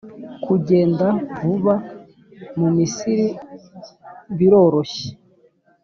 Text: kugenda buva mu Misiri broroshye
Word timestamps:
kugenda 0.45 1.07
buva 1.43 1.75
mu 2.59 2.67
Misiri 2.77 3.27
broroshye 4.37 5.07